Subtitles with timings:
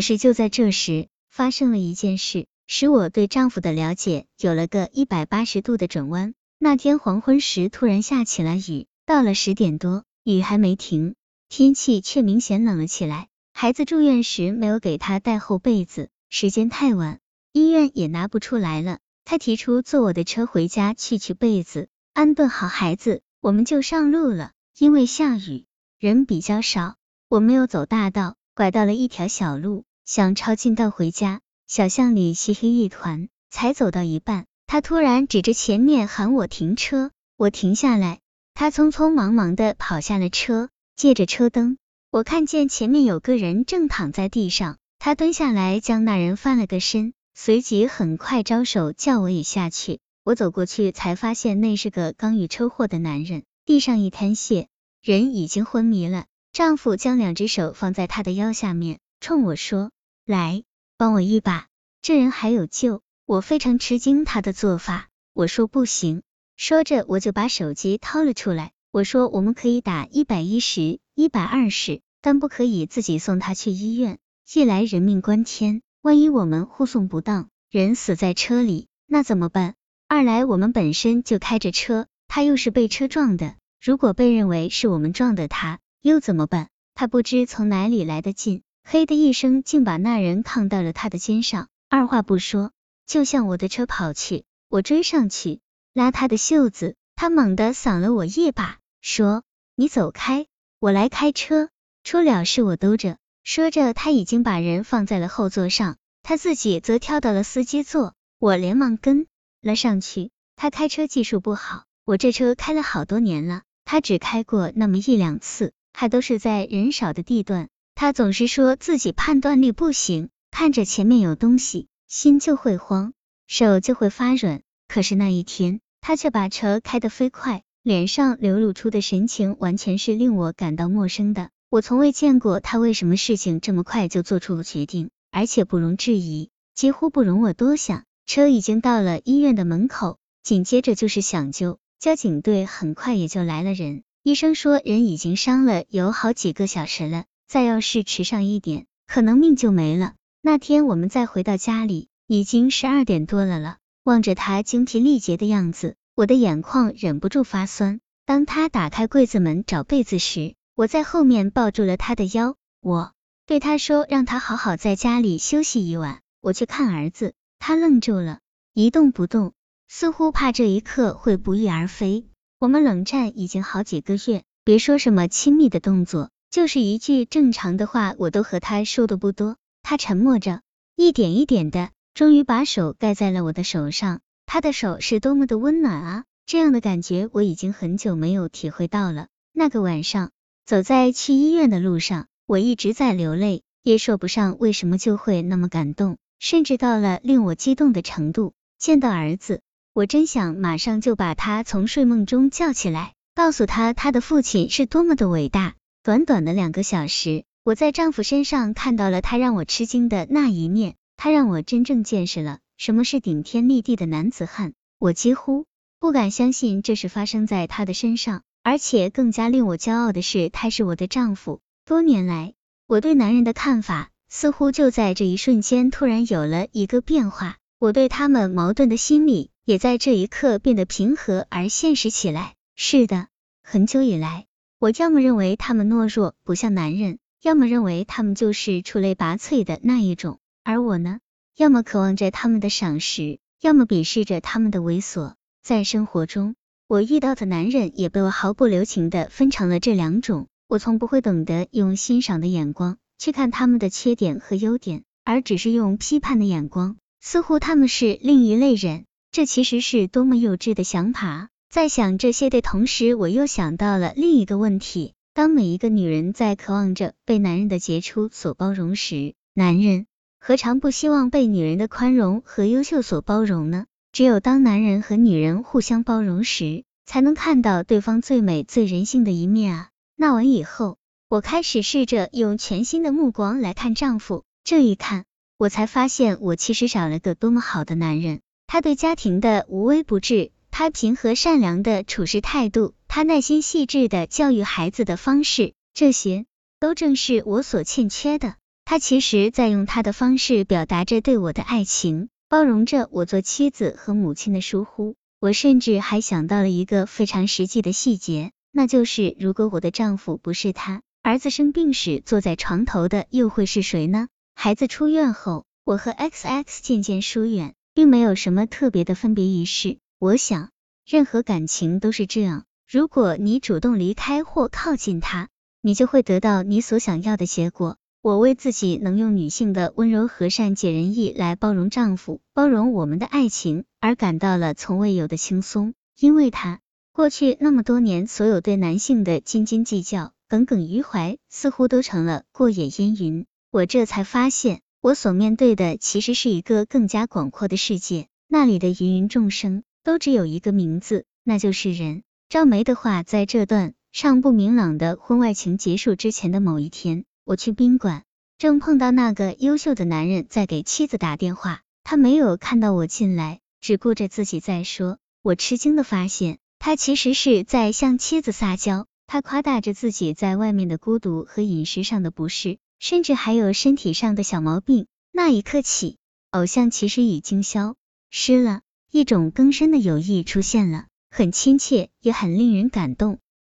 [0.00, 6.32] 可是就在这时，发生了一件事，使我对丈夫的了解有了个一百八十度的转弯。
[6.58, 11.16] 那天黄昏时，突然下起了雨，到了十点多，雨还没停，
[11.50, 13.28] 天气却明显冷了起来。
[13.52, 17.20] 孩子住院时没有给他带厚被子，时间太晚，
[17.52, 19.00] 医院也拿不出来了。
[19.26, 24.52] 他提出坐我的车回家去取被子，安顿好孩子，我们就上路了。
[24.78, 25.66] 因为下雨，
[25.98, 26.96] 人比较少，
[27.28, 31.40] 我没有走大道，拐到了一条小路，想抄近道回家。
[31.68, 38.18] 小巷里漆黑一团，才走到一半，他突然指着前面喊我停车，我停下来，
[38.52, 41.78] 他匆匆忙忙的跑下了车，借着车灯，
[42.10, 47.14] 我看见前面有个人正躺在地上，他蹲下来将那人翻了个身。
[47.32, 54.66] 随即很快招手叫我也下去，我走过去才发现那是个刚遇车祸的男人，地上一滩血，
[55.00, 56.24] 人已经昏迷了。
[56.52, 59.92] 丈夫将两只手放在他的腰下面，冲我说
[60.30, 60.62] ：“来，
[60.96, 61.66] 帮我一把，
[62.00, 66.22] 这人还有救。”我非常吃惊他的做法，我说不行。
[66.56, 74.18] 说着我就把手机掏了出来，我说我们可以打一百一十、一百二十，但不可以自己送他去医院，
[74.52, 75.82] 一来人命关天。
[76.02, 79.74] 万一我们护送不当，人死在车里，那怎么办？
[80.08, 86.68] 二来我们本身就开着车，他又是被车撞的，如果被认为是我们撞的他，又怎么办？
[86.96, 92.72] 他不知从哪里来的劲，嘿的一声，竟把那人扛到了他的肩上，二话不说
[93.06, 94.44] 就向我的车跑去。
[94.68, 95.60] 我追上去
[95.92, 99.42] 拉他的袖子，他猛地搡了我一把，说
[99.76, 100.46] ：“你走开，
[100.78, 101.70] 我来开车，
[102.04, 108.14] 出了事我兜着。”说着，他已经把人放在了后座上，他自己则跳到了司机座。
[108.38, 109.26] 我连忙跟
[109.62, 110.30] 了上去。
[110.56, 117.68] 他开车技术不好，我这车开了好多年了，他只开过那么一两次，还都是在人少的地段。
[118.00, 123.12] 他总是说自己判断力不行，看着前面有东西，心就会慌，
[123.46, 124.62] 手就会发软。
[124.88, 131.50] 可是那一天，他却把车开得飞快，脸上流露出的神情完全是令我感到陌生的。
[131.68, 138.04] 我从未见过他为什么事情这么快就做出了决定，而且不容置疑，几乎不容我多想。
[138.24, 144.04] 车已经到了医院的门口，紧接着就是抢救，交警队很快也就来了人。
[144.22, 150.14] 医生说人已经伤了有好几个小时了，再要是迟上一点，可能命就没了。
[150.40, 153.78] 那天我们再回到家里，已经十二点多了了。
[154.04, 157.98] 望着他精疲力竭的样子，我的眼眶忍不住发酸。
[158.24, 163.14] 当他打开柜子门找被子时，我在后面抱住了他的腰，我
[163.46, 167.34] 对他说，让他好好在家里休息一晚，我去看儿子。
[167.58, 168.38] 他愣住了，
[168.74, 169.54] 一动不动，
[169.88, 172.26] 似乎怕这一刻会不翼而飞。
[172.60, 179.56] 我们冷战已经好几个月，别说什么亲密的动作，就是一句正常的话，我都和他说的不多。
[179.82, 180.62] 他沉默着，
[180.96, 184.20] 一点一点的，终于把手盖在了我的手上。
[184.46, 186.24] 他的手是多么的温暖啊！
[186.46, 189.28] 这样的感觉我已经很久没有体会到了。
[189.52, 190.30] 那个晚上。
[190.66, 198.52] 走在去医院的路上，我一直在流泪，也说不上为什么就会那么感动，甚至到了令我激动的程度。
[198.78, 199.62] 见到儿子，
[199.94, 205.74] 我真想马上就把他从睡梦中叫起来，告诉他他的父亲是多么的伟大。
[206.10, 214.72] 短短的两个小时，我在丈夫身上看到了他让我吃惊的那一面，他让我真正见识了什么是顶天立地的男子汉。
[214.98, 215.66] 我几乎
[216.00, 218.42] 不敢相信这是发生在他的身上。
[218.64, 221.60] 而且更加令我骄傲的是，他是我的丈夫。
[221.84, 222.54] 多年来，
[222.88, 227.58] 我对男人的看法似乎就在这一瞬间突然有了一个变化。
[227.78, 232.54] 我对他们矛盾的心理也在这一刻变得平和而现实起来。
[232.74, 233.28] 是的，
[233.62, 234.46] 很久以来，
[234.80, 240.38] 我要么认为他们懦弱不像男人，要么认为他们就是出类拔萃的那一种。
[240.64, 241.18] 而我呢，
[241.54, 245.34] 要么渴望着他们的赏识，要么鄙视着他们的猥琐。
[245.62, 246.54] 在生活中。
[246.88, 250.48] 我遇到的男人也被我毫不留情的分成了这两种。
[250.66, 259.04] 我从不会懂得用欣赏的眼光去看他们的缺点和优点，而只是用批判的眼光，似乎他们是另一类人。
[259.30, 261.50] 这其实是多么幼稚的想法！
[261.70, 270.08] 在想这些的同时，我又想到了另一个问题：当每一个女人在渴望着被男人的杰出所包容时，男人
[270.40, 273.86] 何尝不希望被女人的宽容和优秀所包容呢？
[274.10, 279.88] 只有当男人和女人互相包容时，才能看到对方最美、最人性的一面啊！
[280.16, 284.42] 那完以后，我开始试着用全新的目光来看丈夫。
[284.64, 285.24] 这一看，
[285.56, 288.40] 我才发现我其实找了个多么好的男人。
[288.66, 290.50] 他对家庭的无微不至，
[290.80, 296.46] 他平和善良的处事态度，他耐心细致的教育孩子的方式，这些
[296.78, 298.54] 都正是我所欠缺的。
[298.86, 305.16] 他其实在用他的方式表达着对我的爱情，包容着我做妻子和母亲的疏忽。
[305.38, 314.28] 我甚至还想到了一个非常实际的细节，那就是如果我的丈夫不是他，儿子生病时坐在床头的又会是谁呢？
[314.54, 319.98] 孩子出院后，我和 X X 渐渐疏远，并没有什么特别的分别仪式。
[320.20, 320.68] 我想，
[321.06, 325.48] 任何感情都是这样，如果你主动离开或靠近他，
[325.80, 327.96] 你就会得到你所想要的结果。
[328.20, 336.80] 我为自己能用女性的温柔、和善、解人意来包容丈夫、包容我们的爱情而感到了从未有的轻松，因为他
[337.14, 343.46] 过去那么多年所有对男性的斤斤计较、耿耿于怀，似乎都成了过眼烟云。
[343.70, 352.24] 我这才发现，我所面对的其实是一个更加广阔的世界，那里的芸芸众生都只有一个名字，那就是人。
[352.48, 357.24] 赵梅的话，在这段尚不明朗的婚外情结束之前的某一天。
[357.44, 358.24] 我去宾馆，
[358.58, 365.18] 正碰到那个优秀的男人在给妻子打电话，他没有看到我进来，只顾着自己在说。
[365.42, 375.06] 我吃惊的发现，他其实是在向妻子撒娇，他夸大着自己在外面的孤独和饮食上的不适，甚至还有身体上的小毛病。
[375.30, 376.18] 那一刻起，
[376.50, 377.94] 偶像其实已经消
[378.28, 378.80] 失了，
[379.12, 383.40] 一种更深的友谊出现了，很亲切，也很令人感动。